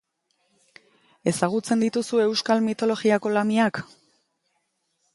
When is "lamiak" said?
3.39-3.85